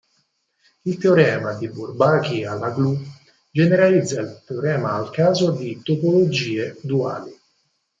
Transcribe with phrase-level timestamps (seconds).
[0.81, 2.97] Il teorema di Bourbaki-Alaoglu
[3.51, 7.39] generalizza il teorema al caso di topologie duali.